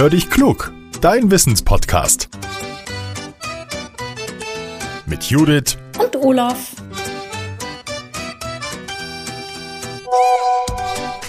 Hör 0.00 0.08
dich 0.08 0.30
klug, 0.30 0.72
dein 1.02 1.30
Wissenspodcast. 1.30 2.30
Mit 5.04 5.24
Judith 5.24 5.76
und 5.98 6.16
Olaf. 6.16 6.70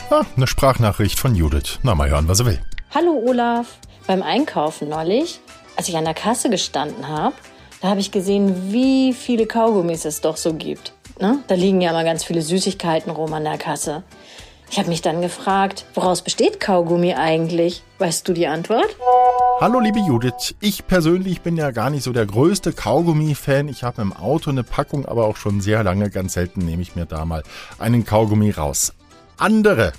Ah, 0.10 0.24
eine 0.38 0.48
Sprachnachricht 0.48 1.20
von 1.20 1.36
Judith. 1.36 1.80
Na, 1.84 1.96
mal 1.96 2.10
hören, 2.10 2.30
was 2.30 2.40
er 2.40 2.46
will. 2.46 2.62
Hallo 2.96 3.12
Olaf. 3.28 3.78
Beim 4.08 4.24
Einkaufen 4.24 4.88
neulich, 4.88 5.42
als 5.76 5.90
ich 5.90 5.98
an 5.98 6.06
der 6.06 6.14
Kasse 6.14 6.50
gestanden 6.50 7.10
habe, 7.10 7.36
da 7.82 7.90
habe 7.90 8.00
ich 8.00 8.14
gesehen, 8.14 8.72
wie 8.72 9.12
viele 9.12 9.48
Kaugummis 9.48 10.06
es 10.06 10.22
doch 10.22 10.38
so 10.38 10.54
gibt. 10.54 10.94
Ne? 11.20 11.40
Da 11.48 11.56
liegen 11.56 11.82
ja 11.82 11.90
immer 11.90 12.06
ganz 12.06 12.24
viele 12.24 12.42
Süßigkeiten 12.42 13.12
rum 13.12 13.34
an 13.34 13.44
der 13.44 13.58
Kasse. 13.58 14.04
Ich 14.72 14.80
habe 14.80 14.88
mich 14.88 15.02
dann 15.02 15.22
gefragt, 15.22 15.86
woraus 15.96 16.22
besteht 16.22 16.62
Kaugummi 16.62 17.14
eigentlich? 17.14 17.84
Weißt 18.00 18.26
du 18.26 18.32
die 18.32 18.48
Antwort? 18.48 18.96
Hallo 19.60 19.82
liebe 19.82 20.00
Judith, 20.00 20.56
ich 20.62 20.88
persönlich 20.88 21.42
bin 21.42 21.58
ja 21.58 21.72
gar 21.72 21.90
nicht 21.90 22.04
so 22.04 22.14
der 22.14 22.26
größte 22.26 22.72
Kaugummi-Fan. 22.72 23.68
Ich 23.68 23.84
habe 23.84 24.02
im 24.02 24.14
Auto 24.14 24.50
eine 24.50 24.64
Packung, 24.64 25.06
aber 25.06 25.26
auch 25.26 25.36
schon 25.36 25.60
sehr 25.60 25.84
lange. 25.84 26.10
Ganz 26.10 26.34
selten 26.34 26.62
nehme 26.62 26.82
ich 26.82 26.96
mir 26.96 27.06
da 27.06 27.26
mal 27.26 27.44
einen 27.80 28.06
Kaugummi 28.06 28.52
raus. 28.52 28.94
Andere 29.38 29.92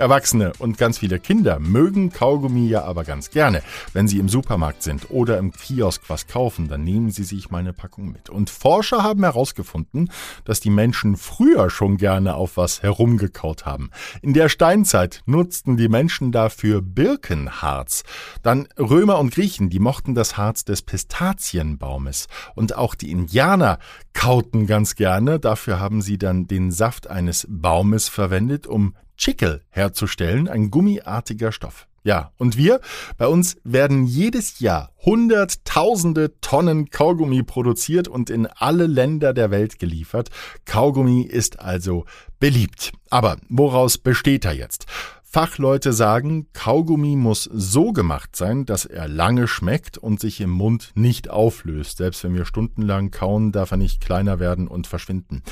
Erwachsene 0.00 0.52
und 0.58 0.78
ganz 0.78 0.98
viele 0.98 1.20
Kinder 1.20 1.60
mögen 1.60 2.10
Kaugummi 2.10 2.66
ja 2.66 2.84
aber 2.84 3.04
ganz 3.04 3.30
gerne. 3.30 3.62
Wenn 3.92 4.08
sie 4.08 4.18
im 4.18 4.30
Supermarkt 4.30 4.82
sind 4.82 5.10
oder 5.10 5.36
im 5.36 5.52
Kiosk 5.52 6.04
was 6.08 6.26
kaufen, 6.26 6.68
dann 6.68 6.82
nehmen 6.82 7.10
sie 7.10 7.22
sich 7.22 7.50
meine 7.50 7.74
Packung 7.74 8.10
mit. 8.10 8.30
Und 8.30 8.48
Forscher 8.48 9.02
haben 9.02 9.22
herausgefunden, 9.22 10.10
dass 10.44 10.60
die 10.60 10.70
Menschen 10.70 11.16
früher 11.16 11.68
schon 11.68 11.98
gerne 11.98 12.34
auf 12.34 12.56
was 12.56 12.82
herumgekaut 12.82 13.66
haben. 13.66 13.90
In 14.22 14.32
der 14.32 14.48
Steinzeit 14.48 15.22
nutzten 15.26 15.76
die 15.76 15.88
Menschen 15.88 16.32
dafür 16.32 16.80
Birkenharz. 16.80 18.02
Dann 18.42 18.68
Römer 18.78 19.18
und 19.18 19.34
Griechen, 19.34 19.68
die 19.68 19.80
mochten 19.80 20.14
das 20.14 20.38
Harz 20.38 20.64
des 20.64 20.80
Pistazienbaumes. 20.80 22.26
Und 22.54 22.74
auch 22.74 22.94
die 22.94 23.10
Indianer 23.10 23.78
kauten 24.14 24.66
ganz 24.66 24.94
gerne. 24.94 25.38
Dafür 25.38 25.78
haben 25.78 26.00
sie 26.00 26.16
dann 26.16 26.46
den 26.46 26.70
Saft 26.70 27.08
eines 27.08 27.46
Baumes 27.50 28.08
verwendet, 28.08 28.66
um 28.66 28.94
Chickel 29.20 29.60
herzustellen, 29.68 30.48
ein 30.48 30.70
gummiartiger 30.70 31.52
Stoff. 31.52 31.86
Ja, 32.02 32.32
und 32.38 32.56
wir, 32.56 32.80
bei 33.18 33.26
uns 33.26 33.58
werden 33.64 34.06
jedes 34.06 34.60
Jahr 34.60 34.92
hunderttausende 35.04 36.40
Tonnen 36.40 36.88
Kaugummi 36.88 37.42
produziert 37.42 38.08
und 38.08 38.30
in 38.30 38.46
alle 38.46 38.86
Länder 38.86 39.34
der 39.34 39.50
Welt 39.50 39.78
geliefert. 39.78 40.30
Kaugummi 40.64 41.20
ist 41.20 41.60
also 41.60 42.06
beliebt. 42.38 42.92
Aber 43.10 43.36
woraus 43.50 43.98
besteht 43.98 44.46
er 44.46 44.54
jetzt? 44.54 44.86
Fachleute 45.22 45.92
sagen, 45.92 46.48
Kaugummi 46.54 47.14
muss 47.14 47.44
so 47.44 47.92
gemacht 47.92 48.34
sein, 48.34 48.64
dass 48.64 48.86
er 48.86 49.06
lange 49.06 49.46
schmeckt 49.46 49.98
und 49.98 50.18
sich 50.18 50.40
im 50.40 50.50
Mund 50.50 50.92
nicht 50.94 51.28
auflöst. 51.28 51.98
Selbst 51.98 52.24
wenn 52.24 52.34
wir 52.34 52.46
stundenlang 52.46 53.10
kauen, 53.10 53.52
darf 53.52 53.70
er 53.70 53.76
nicht 53.76 54.00
kleiner 54.00 54.40
werden 54.40 54.66
und 54.66 54.86
verschwinden. 54.86 55.42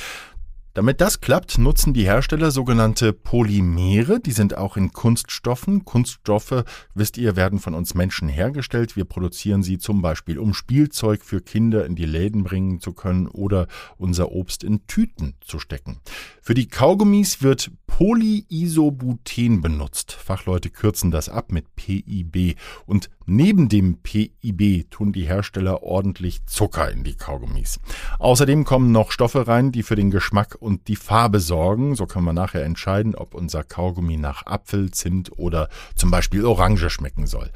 Damit 0.75 1.01
das 1.01 1.21
klappt, 1.21 1.59
nutzen 1.59 1.93
die 1.93 2.05
Hersteller 2.05 2.51
sogenannte 2.51 3.13
Polymere. 3.13 4.21
Die 4.21 4.33
sind 4.33 4.57
auch 4.57 4.77
in 4.77 4.93
Kunststoffen. 4.93 5.85
Kunststoffe, 5.85 6.65
wisst 6.95 7.19
ihr, 7.19 7.35
werden 7.35 7.59
von 7.59 7.75
uns 7.75 7.95
Menschen 7.95 8.29
hergestellt. 8.29 8.95
Wir 8.95 9.05
produzieren 9.05 9.63
sie 9.63 9.79
zum 9.79 10.03
Beispiel, 10.03 10.39
um 10.39 10.55
Spielzeug 10.55 11.25
für 11.25 11.41
Kinder 11.41 11.85
in 11.85 11.97
die 11.97 12.05
Läden 12.05 12.45
bringen 12.45 12.81
zu 12.81 12.93
können 12.93 13.27
oder 13.27 13.67
unser 13.97 14.31
Obst 14.31 14.63
in 14.63 14.87
Tüten 14.87 15.35
zu 15.41 15.59
stecken. 15.59 15.99
Für 16.43 16.55
die 16.55 16.69
Kaugummis 16.69 17.43
wird 17.43 17.71
Polyisobuten 17.99 19.61
benutzt. 19.61 20.13
Fachleute 20.13 20.71
kürzen 20.71 21.11
das 21.11 21.29
ab 21.29 21.51
mit 21.51 21.75
PIB. 21.75 22.57
Und 22.87 23.11
neben 23.27 23.69
dem 23.69 23.99
PIB 24.01 24.89
tun 24.89 25.11
die 25.13 25.27
Hersteller 25.27 25.83
ordentlich 25.83 26.47
Zucker 26.47 26.93
in 26.93 27.03
die 27.03 27.17
Kaugummis. 27.17 27.81
Außerdem 28.21 28.63
kommen 28.63 28.93
noch 28.93 29.11
Stoffe 29.11 29.49
rein, 29.49 29.73
die 29.73 29.83
für 29.83 29.97
den 29.97 30.13
Geschmack 30.13 30.57
und 30.61 30.87
die 30.87 30.95
Farbe 30.95 31.41
sorgen. 31.41 31.97
So 31.97 32.07
kann 32.07 32.23
man 32.23 32.37
nachher 32.37 32.65
entscheiden, 32.65 33.17
ob 33.17 33.35
unser 33.35 33.65
Kaugummi 33.65 34.17
nach 34.17 34.47
Apfel, 34.47 34.93
Zimt 34.93 35.37
oder 35.37 35.69
zum 35.97 36.13
Beispiel 36.13 36.45
Orange 36.45 36.91
schmecken 36.91 37.27
soll. 37.27 37.51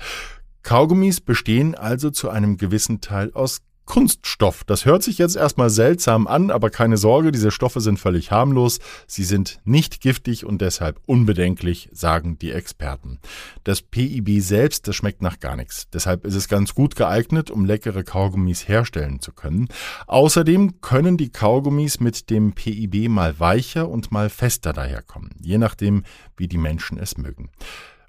Kaugummis 0.65 1.21
bestehen 1.21 1.77
also 1.77 2.11
zu 2.11 2.31
einem 2.31 2.57
gewissen 2.57 3.01
Teil 3.01 3.31
aus 3.33 3.63
Kunststoff. 3.85 4.65
Das 4.65 4.85
hört 4.85 5.03
sich 5.03 5.19
jetzt 5.19 5.37
erstmal 5.37 5.71
seltsam 5.71 6.27
an, 6.27 6.51
aber 6.51 6.71
keine 6.71 6.97
Sorge, 6.97 7.33
diese 7.33 7.51
Stoffe 7.51 7.81
sind 7.81 7.99
völlig 7.99 8.31
harmlos, 8.31 8.79
sie 9.07 9.25
sind 9.25 9.61
nicht 9.65 10.01
giftig 10.01 10.47
und 10.47 10.61
deshalb 10.61 11.01
unbedenklich, 11.07 11.89
sagen 11.93 12.39
die 12.39 12.53
Experten. 12.53 13.19
Das 13.65 13.83
PIB 13.83 14.41
selbst, 14.41 14.89
das 14.89 14.97
schmeckt 14.97 15.23
nach 15.23 15.41
gar 15.41 15.57
nichts. 15.57 15.89
Deshalb 15.91 16.25
ist 16.25 16.35
es 16.35 16.49
ganz 16.49 16.75
gut 16.75 16.97
geeignet, 16.97 17.51
um 17.51 17.65
leckere 17.65 18.05
Kaugummis 18.05 18.69
herstellen 18.69 19.21
zu 19.21 19.33
können. 19.33 19.69
Außerdem 20.07 20.81
können 20.81 21.17
die 21.17 21.31
Kaugummis 21.31 22.01
mit 22.01 22.31
dem 22.31 22.53
PIB 22.53 23.09
mal 23.09 23.39
weicher 23.41 23.89
und 23.89 24.13
mal 24.13 24.31
fester 24.31 24.73
daherkommen, 24.73 25.31
je 25.41 25.59
nachdem, 25.59 26.05
wie 26.37 26.49
die 26.49 26.59
Menschen 26.59 26.99
es 26.99 27.19
mögen. 27.19 27.51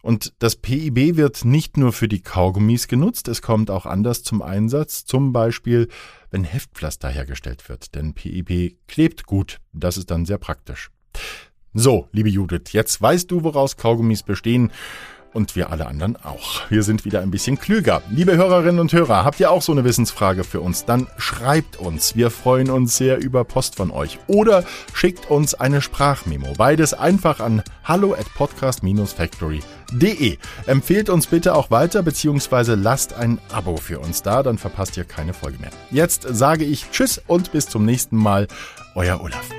Und 0.04 0.34
das 0.40 0.58
PIB 0.58 1.16
wird 1.16 1.46
nicht 1.46 1.78
nur 1.78 1.94
für 1.94 2.10
die 2.10 2.22
Kaugummis 2.22 2.90
genutzt, 2.90 3.30
es 3.30 3.42
kommt 3.42 3.72
auch 3.72 3.86
anders 3.86 4.22
zum 4.22 4.42
Einsatz, 4.42 5.06
zum 5.06 5.32
Beispiel 5.32 5.88
wenn 6.30 6.44
Heftpflaster 6.44 7.08
hergestellt 7.08 7.70
wird. 7.70 7.96
Denn 7.96 8.14
PIB 8.14 8.76
klebt 8.88 9.26
gut, 9.26 9.62
das 9.72 9.96
ist 9.96 10.12
dann 10.12 10.26
sehr 10.26 10.40
praktisch. 10.40 10.92
So, 11.74 12.10
liebe 12.12 12.28
Judith, 12.28 12.74
jetzt 12.74 13.02
weißt 13.02 13.32
du, 13.32 13.44
woraus 13.44 13.78
Kaugummis 13.78 14.24
bestehen 14.24 14.74
und 15.34 15.56
wir 15.56 15.72
alle 15.72 15.88
anderen 15.88 16.16
auch. 16.24 16.62
Wir 16.70 16.84
sind 16.84 17.06
wieder 17.06 17.22
ein 17.22 17.32
bisschen 17.32 17.60
klüger. 17.60 18.02
Liebe 18.10 18.38
Hörerinnen 18.38 18.80
und 18.80 18.94
Hörer, 18.94 19.26
habt 19.26 19.40
ihr 19.40 19.52
auch 19.52 19.62
so 19.62 19.72
eine 19.72 19.84
Wissensfrage 19.84 20.44
für 20.44 20.62
uns? 20.62 20.86
Dann 20.86 21.08
schreibt 21.18 21.78
uns. 21.78 22.16
Wir 22.16 22.32
freuen 22.32 22.70
uns 22.70 22.98
sehr 22.98 23.18
über 23.18 23.44
Post 23.44 23.76
von 23.76 23.92
euch. 23.92 24.20
Oder 24.28 24.64
schickt 24.94 25.30
uns 25.30 25.56
eine 25.56 25.82
Sprachmemo. 25.82 26.54
Beides 26.58 26.94
einfach 26.94 27.40
an 27.40 27.64
hallo 27.84 28.14
at 28.14 28.32
podcast-factory.de. 28.36 30.38
Empfehlt 30.66 31.10
uns 31.10 31.28
bitte 31.28 31.56
auch 31.56 31.72
weiter, 31.72 32.04
beziehungsweise 32.04 32.76
lasst 32.76 33.14
ein 33.14 33.40
Abo 33.52 33.78
für 33.78 34.00
uns 34.00 34.22
da, 34.22 34.44
dann 34.44 34.58
verpasst 34.58 34.98
ihr 34.98 35.04
keine 35.04 35.34
Folge 35.34 35.60
mehr. 35.60 35.72
Jetzt 35.92 36.26
sage 36.30 36.64
ich 36.64 36.90
Tschüss 36.92 37.22
und 37.28 37.52
bis 37.52 37.68
zum 37.68 37.86
nächsten 37.86 38.18
Mal. 38.18 38.48
Euer 38.96 39.22
Olaf. 39.22 39.50